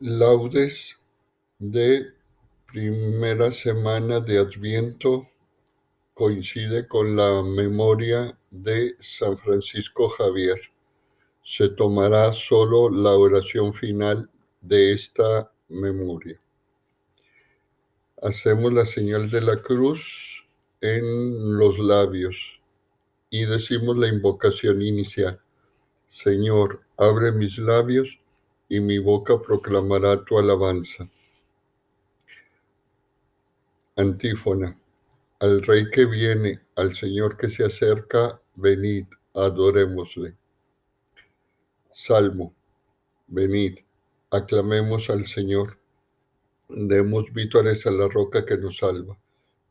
Laudes 0.00 0.96
de 1.58 2.12
primera 2.68 3.50
semana 3.50 4.20
de 4.20 4.38
Adviento 4.38 5.26
coincide 6.14 6.86
con 6.86 7.16
la 7.16 7.42
memoria 7.42 8.38
de 8.48 8.94
San 9.00 9.36
Francisco 9.36 10.08
Javier. 10.08 10.60
Se 11.42 11.70
tomará 11.70 12.32
solo 12.32 12.90
la 12.90 13.10
oración 13.10 13.74
final 13.74 14.30
de 14.60 14.92
esta 14.92 15.50
memoria. 15.68 16.40
Hacemos 18.22 18.72
la 18.72 18.86
señal 18.86 19.28
de 19.28 19.40
la 19.40 19.56
cruz 19.56 20.46
en 20.80 21.58
los 21.58 21.80
labios 21.80 22.60
y 23.30 23.46
decimos 23.46 23.98
la 23.98 24.06
invocación 24.06 24.80
inicial. 24.80 25.40
Señor, 26.08 26.84
abre 26.96 27.32
mis 27.32 27.58
labios 27.58 28.20
y 28.68 28.80
mi 28.80 28.98
boca 28.98 29.40
proclamará 29.40 30.24
tu 30.24 30.38
alabanza. 30.38 31.08
Antífona. 33.96 34.78
Al 35.40 35.62
Rey 35.62 35.88
que 35.90 36.04
viene, 36.04 36.60
al 36.76 36.94
Señor 36.94 37.36
que 37.36 37.48
se 37.48 37.64
acerca, 37.64 38.40
venid, 38.56 39.06
adorémosle. 39.34 40.36
Salmo. 41.92 42.54
Venid, 43.28 43.78
aclamemos 44.30 45.10
al 45.10 45.26
Señor. 45.26 45.78
Demos 46.68 47.32
vítores 47.32 47.86
a 47.86 47.90
la 47.90 48.08
roca 48.08 48.44
que 48.44 48.58
nos 48.58 48.78
salva. 48.78 49.18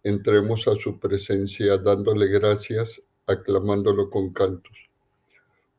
Entremos 0.03 0.67
a 0.67 0.75
su 0.75 0.99
presencia 0.99 1.77
dándole 1.77 2.27
gracias, 2.27 3.01
aclamándolo 3.27 4.09
con 4.09 4.31
cantos 4.31 4.86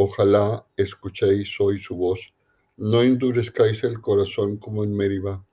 Ojalá 0.00 0.64
escuchéis 0.76 1.58
hoy 1.58 1.78
su 1.78 1.96
voz. 1.96 2.32
No 2.76 3.02
endurezcáis 3.02 3.82
el 3.82 4.00
corazón 4.00 4.56
como 4.56 4.84
en 4.84 4.96
Meribá, 4.96 5.44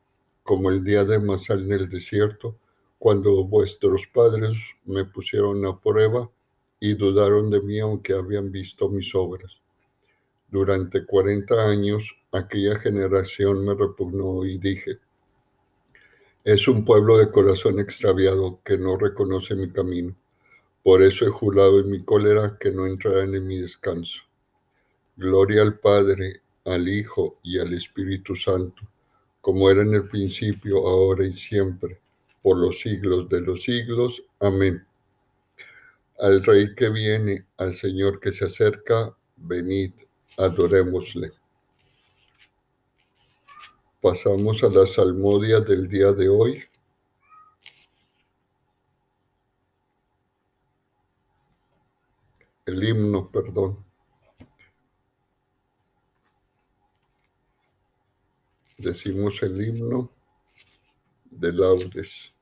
como 0.43 0.69
el 0.69 0.83
día 0.83 1.03
de 1.03 1.17
Masal 1.17 1.65
en 1.65 1.71
el 1.71 1.89
desierto, 1.89 2.55
cuando 2.99 3.43
vuestros 3.45 4.05
padres 4.05 4.55
me 4.83 5.03
pusieron 5.03 5.65
a 5.65 5.81
prueba 5.81 6.29
y 6.79 6.93
dudaron 6.93 7.49
de 7.49 7.59
mí 7.59 7.79
aunque 7.79 8.13
habían 8.13 8.51
visto 8.51 8.87
mis 8.87 9.15
obras. 9.15 9.57
Durante 10.47 11.07
cuarenta 11.07 11.67
años 11.67 12.15
aquella 12.31 12.77
generación 12.77 13.65
me 13.65 13.73
repugnó 13.73 14.45
y 14.45 14.59
dije, 14.59 14.99
es 16.43 16.67
un 16.67 16.85
pueblo 16.85 17.17
de 17.17 17.31
corazón 17.31 17.79
extraviado 17.79 18.59
que 18.63 18.77
no 18.77 18.95
reconoce 18.95 19.55
mi 19.55 19.71
camino. 19.71 20.15
Por 20.83 21.01
eso 21.01 21.25
he 21.25 21.29
jurado 21.29 21.79
en 21.79 21.89
mi 21.89 22.03
cólera 22.03 22.59
que 22.59 22.69
no 22.69 22.85
entrarán 22.85 23.33
en 23.33 23.47
mi 23.47 23.57
descanso. 23.57 24.24
Gloria 25.17 25.61
al 25.61 25.79
Padre, 25.79 26.41
al 26.65 26.89
Hijo 26.89 27.39
y 27.41 27.57
al 27.57 27.73
Espíritu 27.73 28.35
Santo, 28.35 28.81
como 29.39 29.69
era 29.69 29.81
en 29.81 29.93
el 29.93 30.09
principio, 30.09 30.85
ahora 30.85 31.25
y 31.25 31.33
siempre, 31.33 32.01
por 32.41 32.57
los 32.57 32.79
siglos 32.79 33.29
de 33.29 33.39
los 33.39 33.63
siglos. 33.63 34.23
Amén. 34.39 34.85
Al 36.19 36.43
Rey 36.43 36.75
que 36.75 36.89
viene, 36.89 37.45
al 37.57 37.73
Señor 37.73 38.19
que 38.19 38.33
se 38.33 38.45
acerca, 38.45 39.15
venid, 39.37 39.93
adorémosle. 40.37 41.31
Pasamos 44.01 44.63
a 44.63 44.69
la 44.69 44.85
salmodia 44.85 45.61
del 45.61 45.87
día 45.87 46.11
de 46.11 46.27
hoy. 46.27 46.61
El 52.65 52.83
himno, 52.83 53.29
perdón. 53.31 53.84
Decimos 58.77 59.41
el 59.43 59.61
himno 59.61 60.11
de 61.25 61.53
laudes. 61.53 62.33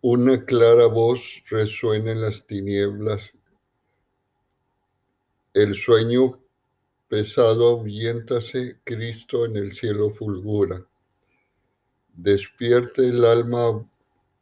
Una 0.00 0.44
clara 0.44 0.86
voz 0.86 1.44
resuena 1.48 2.10
en 2.10 2.20
las 2.20 2.46
tinieblas. 2.46 3.32
El 5.54 5.74
sueño 5.74 6.40
pesado 7.08 7.68
ahuyentáse, 7.68 8.80
Cristo 8.82 9.44
en 9.44 9.56
el 9.56 9.72
cielo 9.72 10.10
fulgura. 10.10 10.84
Despierte 12.14 13.06
el 13.06 13.24
alma 13.24 13.88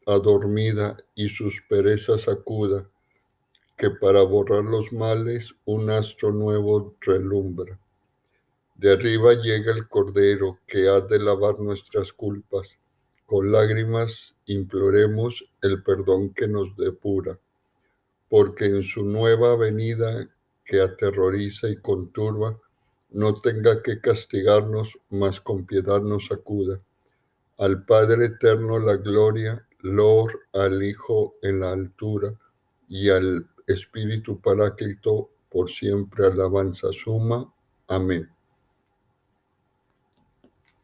adormida 0.07 0.97
y 1.15 1.29
sus 1.29 1.61
perezas 1.69 2.27
acuda 2.27 2.90
que 3.81 3.89
para 3.89 4.21
borrar 4.21 4.65
los 4.65 4.93
males 4.93 5.55
un 5.65 5.89
astro 5.89 6.33
nuevo 6.33 6.99
relumbra. 7.01 7.81
De 8.75 8.93
arriba 8.93 9.33
llega 9.33 9.73
el 9.73 9.89
Cordero 9.89 10.59
que 10.67 10.87
ha 10.91 11.01
de 11.01 11.19
lavar 11.19 11.61
nuestras 11.61 12.13
culpas. 12.13 12.77
Con 13.25 13.51
lágrimas 13.51 14.37
imploremos 14.45 15.51
el 15.63 15.83
perdón 15.83 16.35
que 16.35 16.47
nos 16.47 16.77
depura, 16.77 17.39
porque 18.29 18.67
en 18.67 18.83
su 18.83 19.03
nueva 19.03 19.57
venida 19.57 20.29
que 20.63 20.83
aterroriza 20.83 21.71
y 21.71 21.77
conturba, 21.77 22.61
no 23.09 23.33
tenga 23.33 23.83
que 23.83 23.99
castigarnos, 23.99 24.99
mas 25.09 25.41
con 25.41 25.65
piedad 25.65 26.03
nos 26.03 26.31
acuda. 26.31 26.83
Al 27.57 27.87
Padre 27.87 28.27
eterno 28.27 28.79
la 28.79 28.97
gloria, 28.97 29.67
lor 29.79 30.39
al 30.53 30.83
Hijo 30.83 31.37
en 31.41 31.61
la 31.61 31.73
altura 31.73 32.35
y 32.91 33.09
al 33.09 33.49
Espíritu 33.73 34.41
Paráclito, 34.41 35.31
por 35.51 35.71
siempre 35.71 36.27
alabanza 36.27 36.93
suma. 36.93 37.53
Amén. 37.89 38.31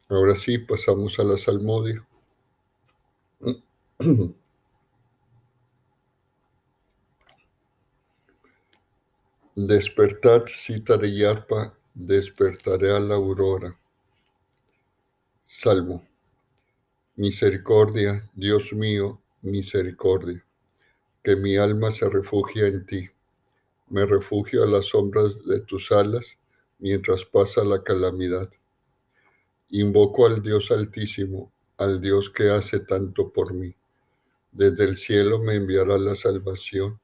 Ahora 0.09 0.35
sí, 0.35 0.57
pasamos 0.57 1.19
a 1.19 1.23
la 1.23 1.37
salmodia. 1.37 2.05
Despertad, 9.55 10.45
de 10.45 11.15
yarpa, 11.15 11.77
despertaré 11.93 12.91
a 12.95 12.99
la 12.99 13.15
aurora. 13.15 13.77
Salmo. 15.45 16.05
Misericordia, 17.15 18.21
Dios 18.35 18.71
mío, 18.73 19.19
misericordia 19.41 20.46
que 21.27 21.35
mi 21.35 21.57
alma 21.57 21.91
se 21.91 22.09
refugia 22.09 22.67
en 22.67 22.85
ti. 22.85 23.09
Me 23.89 24.05
refugio 24.05 24.63
a 24.63 24.65
las 24.65 24.85
sombras 24.85 25.45
de 25.45 25.59
tus 25.59 25.91
alas 25.91 26.37
mientras 26.79 27.25
pasa 27.25 27.65
la 27.65 27.83
calamidad. 27.83 28.49
Invoco 29.71 30.25
al 30.25 30.41
Dios 30.41 30.71
Altísimo, 30.71 31.51
al 31.75 31.99
Dios 31.99 32.29
que 32.29 32.49
hace 32.49 32.79
tanto 32.79 33.33
por 33.33 33.53
mí. 33.53 33.75
Desde 34.53 34.85
el 34.85 34.95
cielo 34.95 35.39
me 35.39 35.55
enviará 35.55 35.97
la 35.97 36.15
salvación, 36.15 36.97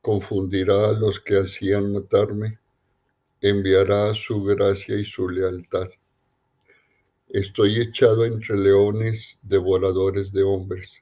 confundirá 0.00 0.88
a 0.88 0.92
los 0.92 1.20
que 1.20 1.36
hacían 1.36 1.92
matarme, 1.92 2.58
enviará 3.42 4.14
su 4.14 4.42
gracia 4.44 4.96
y 4.96 5.04
su 5.04 5.28
lealtad. 5.28 5.90
Estoy 7.28 7.82
echado 7.82 8.24
entre 8.24 8.56
leones 8.56 9.38
devoradores 9.42 10.32
de 10.32 10.42
hombres 10.42 11.01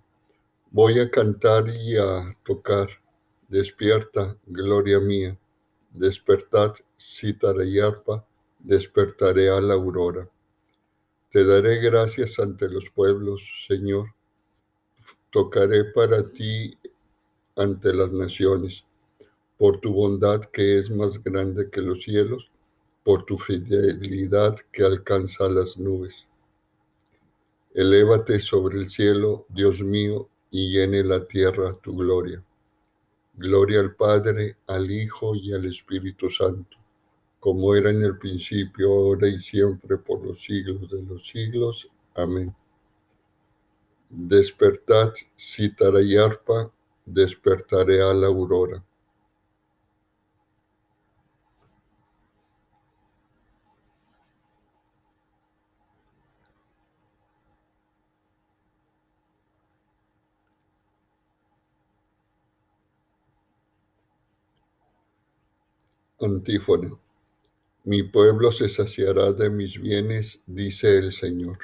Voy 0.73 0.99
a 0.99 1.11
cantar 1.11 1.67
y 1.67 1.97
a 1.97 2.33
tocar. 2.45 2.87
Despierta, 3.49 4.37
gloria 4.45 5.01
mía. 5.01 5.37
Despertad, 5.91 6.75
cítara 6.97 7.65
y 7.65 7.77
arpa. 7.77 8.25
despertaré 8.57 9.49
a 9.49 9.59
la 9.59 9.73
aurora. 9.73 10.29
Te 11.29 11.43
daré 11.43 11.81
gracias 11.81 12.39
ante 12.39 12.69
los 12.69 12.89
pueblos, 12.89 13.65
Señor. 13.67 14.15
Tocaré 15.29 15.83
para 15.83 16.31
ti 16.31 16.77
ante 17.57 17.93
las 17.93 18.13
naciones, 18.13 18.85
por 19.57 19.81
tu 19.81 19.91
bondad 19.91 20.39
que 20.45 20.79
es 20.79 20.89
más 20.89 21.21
grande 21.21 21.69
que 21.69 21.81
los 21.81 22.03
cielos, 22.03 22.49
por 23.03 23.25
tu 23.25 23.37
fidelidad 23.37 24.55
que 24.71 24.85
alcanza 24.85 25.49
las 25.49 25.77
nubes. 25.77 26.29
Elévate 27.73 28.39
sobre 28.39 28.79
el 28.79 28.89
cielo, 28.89 29.45
Dios 29.49 29.81
mío, 29.81 30.29
y 30.51 30.69
llene 30.69 31.03
la 31.03 31.25
tierra 31.25 31.73
tu 31.81 31.95
gloria. 31.95 32.43
Gloria 33.33 33.79
al 33.79 33.95
Padre, 33.95 34.57
al 34.67 34.91
Hijo 34.91 35.33
y 35.33 35.53
al 35.53 35.65
Espíritu 35.65 36.29
Santo, 36.29 36.77
como 37.39 37.73
era 37.73 37.89
en 37.89 38.03
el 38.03 38.17
principio, 38.17 38.91
ahora 38.91 39.27
y 39.27 39.39
siempre, 39.39 39.97
por 39.97 40.23
los 40.25 40.43
siglos 40.43 40.89
de 40.89 41.01
los 41.01 41.25
siglos. 41.25 41.89
Amén. 42.13 42.53
Despertad, 44.09 45.13
cítara 45.37 46.01
y 46.01 46.17
arpa, 46.17 46.69
despertaré 47.05 48.01
a 48.01 48.13
la 48.13 48.27
aurora. 48.27 48.83
Antífona. 66.23 66.91
Mi 67.83 68.03
pueblo 68.03 68.51
se 68.51 68.69
saciará 68.69 69.33
de 69.33 69.49
mis 69.49 69.81
bienes, 69.81 70.43
dice 70.45 70.97
el 70.97 71.11
Señor. 71.11 71.57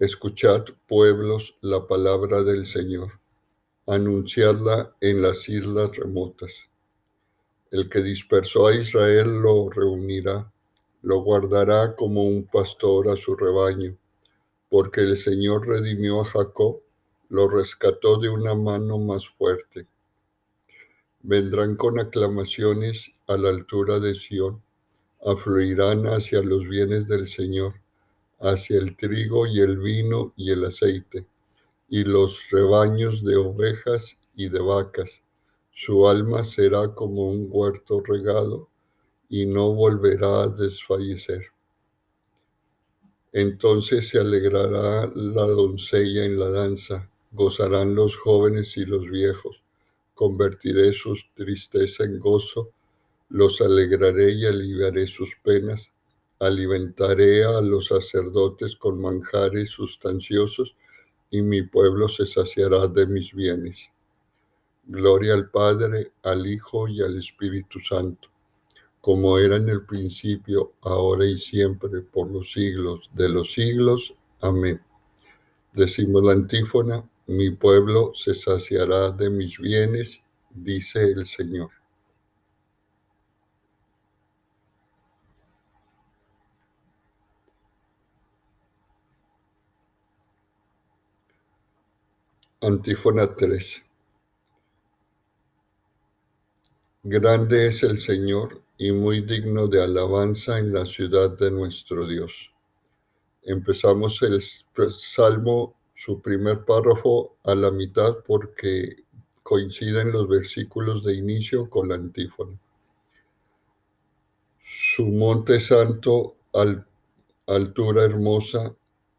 Escuchad, 0.00 0.64
pueblos, 0.88 1.56
la 1.60 1.86
palabra 1.86 2.42
del 2.42 2.66
Señor. 2.66 3.20
Anunciadla 3.86 4.96
en 5.00 5.22
las 5.22 5.48
islas 5.48 5.96
remotas. 5.96 6.68
El 7.70 7.88
que 7.88 8.02
dispersó 8.02 8.66
a 8.66 8.74
Israel 8.74 9.40
lo 9.40 9.70
reunirá, 9.70 10.52
lo 11.02 11.20
guardará 11.20 11.94
como 11.94 12.24
un 12.24 12.44
pastor 12.46 13.08
a 13.08 13.16
su 13.16 13.36
rebaño, 13.36 13.96
porque 14.68 15.02
el 15.02 15.16
Señor 15.16 15.68
redimió 15.68 16.22
a 16.22 16.24
Jacob, 16.24 16.80
lo 17.28 17.48
rescató 17.48 18.18
de 18.18 18.30
una 18.30 18.56
mano 18.56 18.98
más 18.98 19.28
fuerte 19.28 19.86
vendrán 21.26 21.74
con 21.74 21.98
aclamaciones 21.98 23.10
a 23.26 23.36
la 23.36 23.48
altura 23.48 23.98
de 23.98 24.14
Sión, 24.14 24.62
afluirán 25.24 26.06
hacia 26.06 26.40
los 26.40 26.68
bienes 26.68 27.08
del 27.08 27.26
Señor, 27.26 27.80
hacia 28.38 28.78
el 28.78 28.96
trigo 28.96 29.44
y 29.44 29.58
el 29.58 29.78
vino 29.78 30.32
y 30.36 30.52
el 30.52 30.64
aceite, 30.64 31.26
y 31.88 32.04
los 32.04 32.48
rebaños 32.50 33.24
de 33.24 33.34
ovejas 33.34 34.16
y 34.36 34.50
de 34.50 34.60
vacas. 34.60 35.20
Su 35.72 36.08
alma 36.08 36.44
será 36.44 36.94
como 36.94 37.28
un 37.28 37.48
huerto 37.50 38.00
regado 38.02 38.68
y 39.28 39.46
no 39.46 39.74
volverá 39.74 40.44
a 40.44 40.48
desfallecer. 40.48 41.46
Entonces 43.32 44.10
se 44.10 44.20
alegrará 44.20 45.10
la 45.12 45.42
doncella 45.42 46.24
en 46.24 46.38
la 46.38 46.50
danza, 46.50 47.10
gozarán 47.32 47.96
los 47.96 48.16
jóvenes 48.16 48.76
y 48.76 48.86
los 48.86 49.10
viejos 49.10 49.65
convertiré 50.16 50.94
sus 50.94 51.30
tristeza 51.34 52.02
en 52.04 52.18
gozo, 52.18 52.72
los 53.28 53.60
alegraré 53.60 54.32
y 54.32 54.46
aliviaré 54.46 55.06
sus 55.06 55.36
penas, 55.44 55.92
alimentaré 56.40 57.44
a 57.44 57.60
los 57.60 57.88
sacerdotes 57.88 58.76
con 58.76 58.98
manjares 59.00 59.68
sustanciosos, 59.68 60.74
y 61.30 61.42
mi 61.42 61.62
pueblo 61.62 62.08
se 62.08 62.24
saciará 62.26 62.88
de 62.88 63.06
mis 63.06 63.34
bienes. 63.34 63.90
Gloria 64.86 65.34
al 65.34 65.50
Padre, 65.50 66.12
al 66.22 66.46
Hijo 66.46 66.88
y 66.88 67.02
al 67.02 67.18
Espíritu 67.18 67.78
Santo, 67.78 68.28
como 69.02 69.38
era 69.38 69.56
en 69.56 69.68
el 69.68 69.84
principio, 69.84 70.72
ahora 70.80 71.26
y 71.26 71.36
siempre, 71.36 72.00
por 72.00 72.30
los 72.32 72.52
siglos 72.52 73.10
de 73.12 73.28
los 73.28 73.52
siglos. 73.52 74.14
Amén. 74.40 74.80
Decimos 75.74 76.22
la 76.22 76.32
antífona, 76.32 77.04
mi 77.26 77.50
pueblo 77.50 78.12
se 78.14 78.34
saciará 78.34 79.10
de 79.10 79.30
mis 79.30 79.58
bienes, 79.58 80.22
dice 80.50 81.02
el 81.02 81.26
Señor. 81.26 81.70
Antífona 92.60 93.32
3. 93.34 93.84
Grande 97.02 97.68
es 97.68 97.82
el 97.84 97.98
Señor 97.98 98.62
y 98.78 98.90
muy 98.92 99.20
digno 99.20 99.68
de 99.68 99.82
alabanza 99.82 100.58
en 100.58 100.72
la 100.72 100.84
ciudad 100.84 101.36
de 101.38 101.50
nuestro 101.50 102.06
Dios. 102.06 102.50
Empezamos 103.42 104.20
el 104.22 104.42
Salmo 104.90 105.75
su 105.96 106.20
primer 106.20 106.66
párrafo 106.66 107.38
a 107.42 107.54
la 107.54 107.70
mitad 107.70 108.18
porque 108.26 109.04
coinciden 109.42 110.12
los 110.12 110.28
versículos 110.28 111.02
de 111.02 111.14
inicio 111.14 111.70
con 111.70 111.88
la 111.88 111.94
antífona. 111.94 112.60
Su 114.60 115.06
monte 115.06 115.58
santo, 115.58 116.36
altura 117.46 118.04
hermosa, 118.04 118.76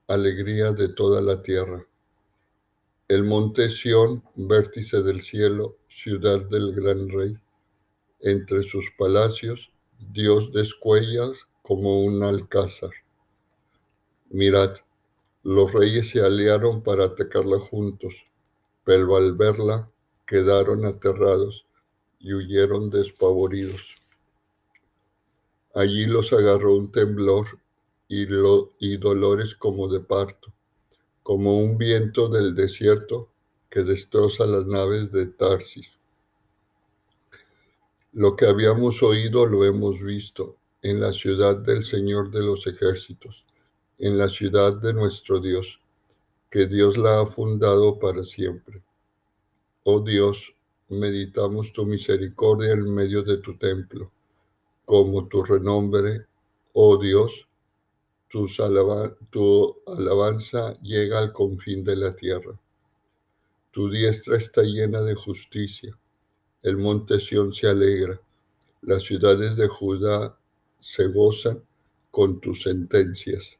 alegría 0.07 0.71
de 0.71 0.89
toda 0.89 1.19
la 1.19 1.41
tierra. 1.41 1.83
El 3.07 3.23
monte 3.23 3.69
Sión, 3.69 4.23
vértice 4.35 5.01
del 5.01 5.21
cielo, 5.21 5.77
ciudad 5.87 6.45
del 6.45 6.75
gran 6.75 7.09
rey. 7.09 7.35
Entre 8.19 8.61
sus 8.61 8.91
palacios, 8.95 9.71
Dios 10.11 10.53
descuellas 10.53 11.47
como 11.63 12.03
un 12.03 12.21
alcázar. 12.21 12.91
Mirad, 14.29 14.75
los 15.47 15.71
reyes 15.71 16.09
se 16.09 16.19
aliaron 16.19 16.81
para 16.81 17.05
atacarla 17.05 17.57
juntos, 17.57 18.25
pero 18.83 19.15
al 19.15 19.33
verla 19.37 19.89
quedaron 20.25 20.83
aterrados 20.83 21.65
y 22.19 22.33
huyeron 22.33 22.89
despavoridos. 22.89 23.95
Allí 25.73 26.05
los 26.05 26.33
agarró 26.33 26.75
un 26.75 26.91
temblor 26.91 27.47
y, 28.09 28.27
y 28.79 28.97
dolores 28.97 29.55
como 29.55 29.87
de 29.87 30.01
parto, 30.01 30.51
como 31.23 31.57
un 31.59 31.77
viento 31.77 32.27
del 32.27 32.53
desierto 32.53 33.29
que 33.69 33.83
destroza 33.83 34.45
las 34.45 34.65
naves 34.65 35.13
de 35.13 35.27
Tarsis. 35.27 35.97
Lo 38.11 38.35
que 38.35 38.47
habíamos 38.47 39.01
oído 39.01 39.45
lo 39.45 39.63
hemos 39.63 40.01
visto 40.01 40.57
en 40.81 40.99
la 40.99 41.13
ciudad 41.13 41.55
del 41.55 41.85
Señor 41.85 42.31
de 42.31 42.43
los 42.43 42.67
ejércitos 42.67 43.45
en 43.99 44.17
la 44.17 44.29
ciudad 44.29 44.73
de 44.79 44.93
nuestro 44.93 45.39
Dios, 45.39 45.79
que 46.49 46.67
Dios 46.67 46.97
la 46.97 47.21
ha 47.21 47.25
fundado 47.25 47.97
para 47.97 48.23
siempre. 48.23 48.83
Oh 49.83 49.99
Dios, 50.01 50.55
meditamos 50.89 51.73
tu 51.73 51.85
misericordia 51.85 52.73
en 52.73 52.93
medio 52.93 53.23
de 53.23 53.37
tu 53.37 53.57
templo, 53.57 54.11
como 54.85 55.27
tu 55.27 55.43
renombre, 55.43 56.27
oh 56.73 56.97
Dios, 56.97 57.47
tu, 58.29 59.77
alabanza 59.87 60.79
llega 60.81 61.19
al 61.19 61.33
confín 61.33 61.83
de 61.83 61.95
la 61.95 62.15
tierra. 62.15 62.59
Tu 63.71 63.89
diestra 63.89 64.37
está 64.37 64.61
llena 64.61 65.01
de 65.01 65.15
justicia, 65.15 65.97
el 66.61 66.77
monte 66.77 67.19
Sión 67.19 67.51
se 67.53 67.67
alegra, 67.67 68.19
las 68.81 69.03
ciudades 69.03 69.55
de 69.55 69.67
Judá 69.67 70.37
se 70.77 71.07
gozan 71.07 71.63
con 72.11 72.39
tus 72.39 72.63
sentencias 72.63 73.57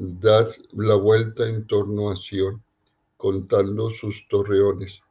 Dad 0.00 0.52
la 0.74 0.94
vuelta 0.94 1.48
en 1.48 1.66
torno 1.66 2.10
a 2.10 2.14
Sión, 2.14 2.62
contando 3.16 3.90
sus 3.90 4.28
torreones. 4.28 5.02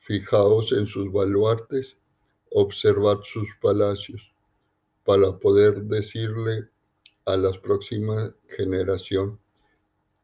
Fijaos 0.00 0.72
en 0.72 0.84
sus 0.84 1.10
baluartes, 1.10 1.96
observad 2.50 3.20
sus 3.22 3.48
palacios, 3.62 4.30
para 5.06 5.38
poder 5.38 5.84
decirle 5.84 6.68
a 7.24 7.38
la 7.38 7.50
próxima 7.52 8.34
generación, 8.46 9.40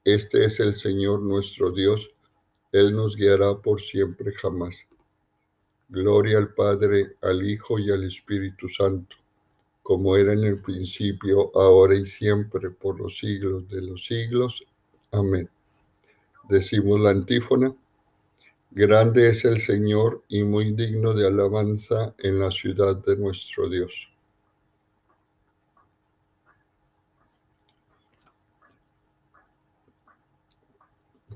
este 0.05 0.45
es 0.45 0.61
el 0.61 0.75
Señor 0.75 1.23
nuestro 1.23 1.71
Dios, 1.71 2.11
Él 2.71 2.95
nos 2.95 3.17
guiará 3.17 3.63
por 3.63 3.81
siempre 3.81 4.33
jamás. 4.33 4.77
Gloria 5.89 6.37
al 6.37 6.53
Padre, 6.53 7.17
al 7.23 7.43
Hijo 7.49 7.79
y 7.79 7.91
al 7.91 8.05
Espíritu 8.05 8.69
Santo 8.69 9.22
como 9.83 10.17
era 10.17 10.33
en 10.33 10.45
el 10.45 10.61
principio, 10.63 11.51
ahora 11.55 11.95
y 11.95 12.07
siempre, 12.07 12.71
por 12.71 12.99
los 12.99 13.19
siglos 13.19 13.69
de 13.69 13.83
los 13.83 14.05
siglos. 14.05 14.65
Amén. 15.11 15.51
Decimos 16.49 17.01
la 17.01 17.11
antífona. 17.11 17.75
Grande 18.71 19.29
es 19.29 19.45
el 19.45 19.61
Señor 19.61 20.23
y 20.29 20.45
muy 20.45 20.73
digno 20.73 21.13
de 21.13 21.27
alabanza 21.27 22.15
en 22.19 22.39
la 22.39 22.51
ciudad 22.51 22.97
de 22.97 23.17
nuestro 23.17 23.69
Dios. 23.69 24.09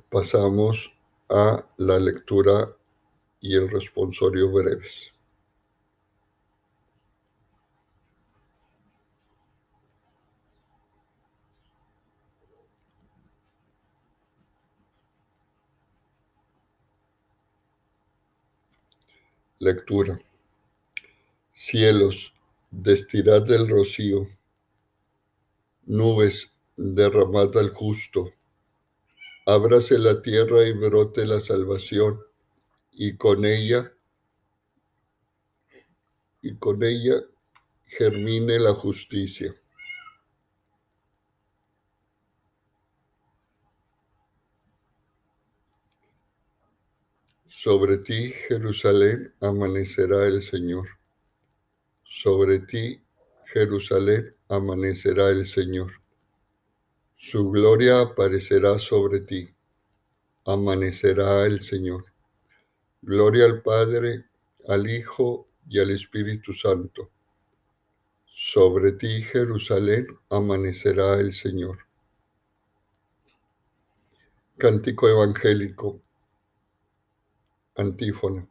Pasamos 0.08 0.96
a 1.28 1.62
la 1.76 1.98
lectura 1.98 2.74
y 3.40 3.54
el 3.56 3.68
responsorio 3.68 4.50
breves. 4.50 5.15
Lectura. 19.58 20.20
Cielos, 21.54 22.34
destirad 22.70 23.40
del 23.40 23.66
rocío. 23.66 24.28
Nubes, 25.86 26.52
derramad 26.76 27.56
al 27.56 27.70
justo. 27.70 28.34
Ábrase 29.46 29.98
la 29.98 30.20
tierra 30.20 30.62
y 30.68 30.74
brote 30.74 31.24
la 31.24 31.40
salvación, 31.40 32.20
y 32.92 33.16
con 33.16 33.46
ella, 33.46 33.94
y 36.42 36.56
con 36.56 36.82
ella 36.82 37.22
germine 37.86 38.58
la 38.58 38.74
justicia. 38.74 39.56
Sobre 47.48 47.98
ti, 47.98 48.32
Jerusalén, 48.48 49.32
amanecerá 49.40 50.26
el 50.26 50.42
Señor. 50.42 50.88
Sobre 52.02 52.58
ti, 52.58 53.00
Jerusalén, 53.52 54.34
amanecerá 54.48 55.28
el 55.28 55.46
Señor. 55.46 55.92
Su 57.14 57.48
gloria 57.52 58.00
aparecerá 58.00 58.80
sobre 58.80 59.20
ti. 59.20 59.48
Amanecerá 60.44 61.46
el 61.46 61.62
Señor. 61.62 62.06
Gloria 63.00 63.44
al 63.44 63.62
Padre, 63.62 64.24
al 64.66 64.90
Hijo 64.90 65.48
y 65.68 65.78
al 65.78 65.90
Espíritu 65.90 66.52
Santo. 66.52 67.12
Sobre 68.24 68.90
ti, 68.92 69.22
Jerusalén, 69.22 70.08
amanecerá 70.30 71.20
el 71.20 71.32
Señor. 71.32 71.78
Cántico 74.58 75.08
evangélico 75.08 76.02
Antífona. 77.78 78.48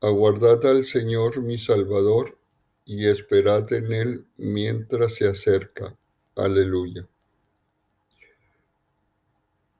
Aguardad 0.00 0.66
al 0.66 0.82
Señor 0.82 1.40
mi 1.40 1.58
Salvador 1.58 2.36
y 2.84 3.06
esperad 3.06 3.72
en 3.72 3.92
Él 3.92 4.26
mientras 4.36 5.14
se 5.14 5.28
acerca. 5.28 5.96
Aleluya. 6.34 7.08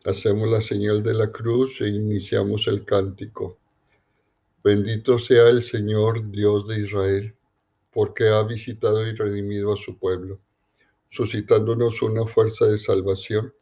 Hacemos 0.05 0.49
la 0.49 0.61
señal 0.61 1.03
de 1.03 1.13
la 1.13 1.33
cruz 1.33 1.81
e 1.81 1.89
iniciamos 1.89 2.69
el 2.69 2.85
cántico. 2.85 3.59
Bendito 4.63 5.19
sea 5.19 5.49
el 5.49 5.65
Señor 5.65 6.31
Dios 6.31 6.69
de 6.69 6.79
Israel, 6.79 7.35
porque 7.91 8.29
ha 8.29 8.45
visitado 8.45 9.05
y 9.05 9.17
redimido 9.17 9.73
a 9.73 9.77
su 9.77 9.99
pueblo, 9.99 10.39
suscitándonos 11.09 12.01
una 12.03 12.27
fuerza 12.27 12.67
de 12.67 12.79
salvación 12.79 13.53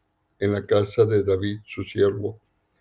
en 0.40 0.52
la 0.52 0.66
casa 0.66 1.06
de 1.06 1.22
David, 1.22 1.60
su 1.64 1.82
siervo 1.84 2.38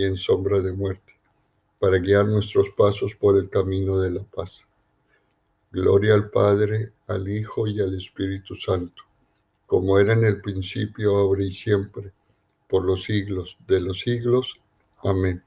y 0.00 0.04
en 0.04 0.16
sombra 0.16 0.60
de 0.60 0.72
muerte, 0.72 1.12
para 1.78 1.98
guiar 1.98 2.26
nuestros 2.26 2.70
pasos 2.70 3.14
por 3.14 3.36
el 3.36 3.50
camino 3.50 3.98
de 3.98 4.10
la 4.10 4.22
paz. 4.22 4.64
Gloria 5.70 6.14
al 6.14 6.30
Padre, 6.30 6.92
al 7.06 7.28
Hijo 7.28 7.66
y 7.66 7.80
al 7.80 7.94
Espíritu 7.94 8.54
Santo, 8.54 9.02
como 9.66 9.98
era 9.98 10.14
en 10.14 10.24
el 10.24 10.40
principio, 10.40 11.16
ahora 11.16 11.44
y 11.44 11.52
siempre, 11.52 12.12
por 12.66 12.84
los 12.84 13.04
siglos 13.04 13.58
de 13.66 13.80
los 13.80 14.00
siglos. 14.00 14.58
Amén. 15.02 15.44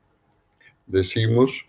Decimos, 0.86 1.67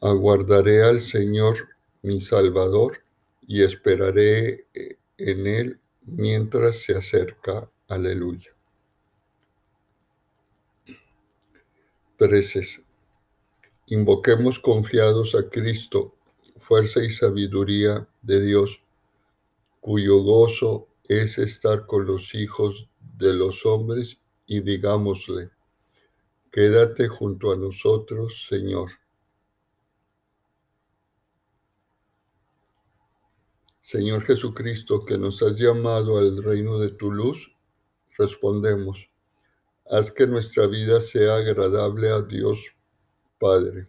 aguardaré 0.00 0.82
al 0.82 1.00
Señor 1.00 1.68
mi 2.02 2.20
Salvador 2.20 3.02
y 3.46 3.62
esperaré 3.62 4.66
en 5.16 5.46
Él 5.46 5.80
mientras 6.02 6.82
se 6.82 6.94
acerca. 6.94 7.70
Aleluya. 7.88 8.53
Preces. 12.26 12.80
Invoquemos 13.88 14.58
confiados 14.58 15.34
a 15.34 15.50
Cristo, 15.50 16.14
fuerza 16.56 17.04
y 17.04 17.10
sabiduría 17.10 18.08
de 18.22 18.40
Dios, 18.40 18.80
cuyo 19.78 20.22
gozo 20.22 20.88
es 21.04 21.36
estar 21.36 21.84
con 21.84 22.06
los 22.06 22.34
hijos 22.34 22.88
de 23.18 23.34
los 23.34 23.66
hombres 23.66 24.22
y 24.46 24.60
digámosle, 24.60 25.50
quédate 26.50 27.08
junto 27.08 27.52
a 27.52 27.56
nosotros, 27.56 28.46
Señor. 28.48 28.92
Señor 33.82 34.22
Jesucristo, 34.22 35.04
que 35.04 35.18
nos 35.18 35.42
has 35.42 35.56
llamado 35.56 36.16
al 36.16 36.42
reino 36.42 36.78
de 36.78 36.88
tu 36.88 37.10
luz, 37.10 37.54
respondemos, 38.16 39.10
Haz 39.86 40.10
que 40.10 40.26
nuestra 40.26 40.66
vida 40.66 41.00
sea 41.00 41.36
agradable 41.36 42.08
a 42.08 42.22
Dios 42.22 42.74
Padre. 43.38 43.88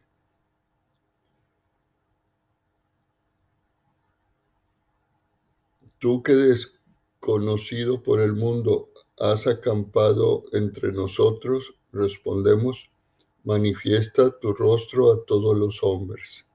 Tú 6.00 6.22
que 6.22 6.34
desconocido 6.34 8.04
por 8.04 8.20
el 8.20 8.34
mundo 8.34 8.90
has 9.18 9.48
acampado 9.48 10.44
entre 10.52 10.92
nosotros, 10.92 11.74
respondemos, 11.94 12.90
manifiesta 13.46 14.38
tu 14.38 14.54
rostro 14.54 15.14
a 15.14 15.26
todos 15.26 15.58
los 15.58 15.82
hombres. 15.82 16.46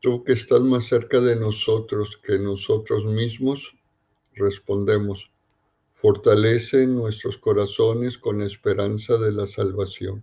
Tú 0.00 0.24
que 0.24 0.32
estás 0.32 0.60
más 0.60 0.86
cerca 0.86 1.20
de 1.20 1.36
nosotros 1.36 2.16
que 2.16 2.38
nosotros 2.38 3.04
mismos, 3.04 3.76
respondemos, 4.34 5.30
Fortalece 6.08 6.86
nuestros 6.86 7.36
corazones 7.36 8.16
con 8.16 8.38
la 8.38 8.44
esperanza 8.44 9.16
de 9.16 9.32
la 9.32 9.44
salvación. 9.44 10.22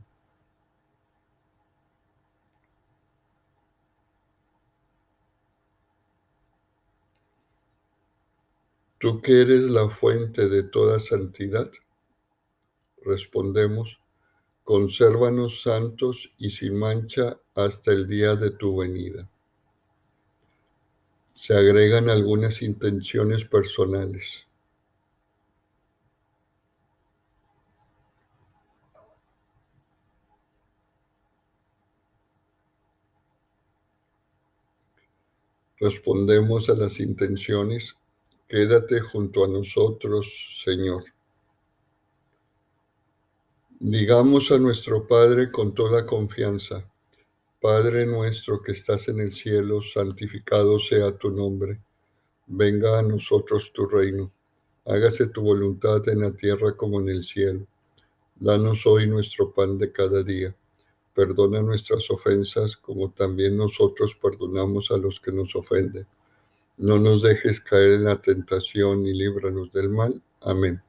Tú 8.97 9.19
que 9.19 9.41
eres 9.41 9.63
la 9.63 9.89
fuente 9.89 10.47
de 10.47 10.63
toda 10.63 11.01
santidad, 11.01 11.69
respondemos, 13.03 13.99
consérvanos 14.63 15.63
santos 15.63 16.31
y 16.37 16.51
sin 16.51 16.79
mancha 16.79 17.41
hasta 17.55 17.91
el 17.91 18.07
día 18.07 18.37
de 18.37 18.51
tu 18.51 18.77
venida. 18.77 19.29
Se 21.33 21.53
agregan 21.53 22.09
algunas 22.09 22.61
intenciones 22.61 23.43
personales. 23.43 24.47
Respondemos 35.83 36.69
a 36.69 36.75
las 36.75 37.01
intenciones, 37.01 37.97
quédate 38.47 39.01
junto 39.01 39.43
a 39.43 39.49
nosotros, 39.49 40.61
Señor. 40.63 41.03
Digamos 43.81 44.49
a 44.53 44.59
nuestro 44.59 45.05
Padre 45.05 45.51
con 45.51 45.73
toda 45.73 46.05
confianza, 46.05 46.89
Padre 47.59 48.05
nuestro 48.05 48.61
que 48.61 48.71
estás 48.71 49.09
en 49.09 49.19
el 49.19 49.33
cielo, 49.33 49.81
santificado 49.81 50.79
sea 50.79 51.17
tu 51.17 51.31
nombre. 51.31 51.81
Venga 52.47 52.99
a 52.99 53.03
nosotros 53.03 53.73
tu 53.73 53.85
reino. 53.85 54.31
Hágase 54.85 55.27
tu 55.27 55.41
voluntad 55.41 56.07
en 56.07 56.21
la 56.21 56.31
tierra 56.31 56.77
como 56.77 57.01
en 57.01 57.09
el 57.09 57.25
cielo. 57.25 57.67
Danos 58.35 58.85
hoy 58.85 59.07
nuestro 59.07 59.51
pan 59.51 59.77
de 59.77 59.91
cada 59.91 60.23
día. 60.23 60.55
Perdona 61.13 61.61
nuestras 61.61 62.09
ofensas 62.09 62.75
como 62.77 63.11
también 63.11 63.57
nosotros 63.57 64.17
perdonamos 64.19 64.91
a 64.91 64.97
los 64.97 65.19
que 65.19 65.31
nos 65.31 65.55
ofenden. 65.55 66.07
No 66.77 66.97
nos 66.97 67.21
dejes 67.21 67.61
caer 67.61 67.93
en 67.93 68.05
la 68.05 68.21
tentación 68.21 69.05
y 69.05 69.13
líbranos 69.13 69.71
del 69.71 69.89
mal. 69.89 70.21
Amén. 70.41 70.81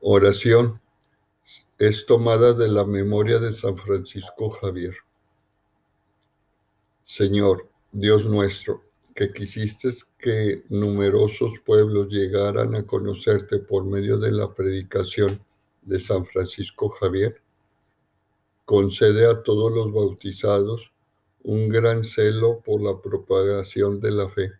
Oración 0.00 0.80
es 1.78 2.06
tomada 2.06 2.52
de 2.54 2.68
la 2.68 2.84
memoria 2.84 3.38
de 3.38 3.52
San 3.52 3.76
Francisco 3.76 4.50
Javier. 4.50 4.94
Señor, 7.04 7.68
Dios 7.90 8.24
nuestro, 8.24 8.84
que 9.14 9.32
quisiste 9.32 9.90
que 10.16 10.62
numerosos 10.68 11.58
pueblos 11.64 12.08
llegaran 12.08 12.74
a 12.74 12.86
conocerte 12.86 13.58
por 13.58 13.84
medio 13.84 14.16
de 14.18 14.30
la 14.30 14.54
predicación 14.54 15.44
de 15.82 15.98
San 15.98 16.24
Francisco 16.24 16.90
Javier, 16.90 17.42
concede 18.70 19.26
a 19.26 19.42
todos 19.42 19.72
los 19.74 19.92
bautizados 19.92 20.92
un 21.42 21.68
gran 21.68 22.04
celo 22.04 22.60
por 22.64 22.80
la 22.80 23.02
propagación 23.02 23.98
de 23.98 24.12
la 24.12 24.28
fe, 24.28 24.52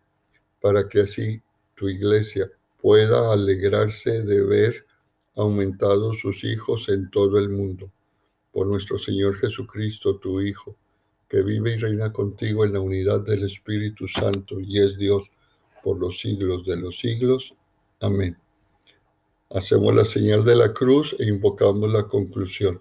para 0.61 0.88
que 0.88 1.02
así 1.02 1.40
tu 1.76 1.88
iglesia 1.88 2.50
pueda 2.83 3.33
alegrarse 3.33 4.25
de 4.25 4.43
ver 4.43 4.85
aumentados 5.37 6.19
sus 6.19 6.43
hijos 6.43 6.88
en 6.88 7.09
todo 7.09 7.38
el 7.38 7.50
mundo. 7.50 7.88
Por 8.50 8.67
nuestro 8.67 8.99
Señor 8.99 9.37
Jesucristo, 9.37 10.17
tu 10.17 10.40
Hijo, 10.40 10.75
que 11.29 11.43
vive 11.43 11.75
y 11.75 11.76
reina 11.76 12.12
contigo 12.12 12.64
en 12.64 12.73
la 12.73 12.81
unidad 12.81 13.21
del 13.21 13.45
Espíritu 13.45 14.09
Santo 14.09 14.59
y 14.59 14.81
es 14.81 14.99
Dios 14.99 15.23
por 15.85 16.00
los 16.00 16.19
siglos 16.19 16.67
de 16.67 16.76
los 16.79 16.99
siglos. 16.99 17.55
Amén. 18.00 18.37
Hacemos 19.50 19.95
la 19.95 20.05
señal 20.05 20.45
de 20.45 20.57
la 20.57 20.73
cruz 20.73 21.14
e 21.21 21.29
invocamos 21.29 21.93
la 21.93 22.02
conclusión. 22.09 22.81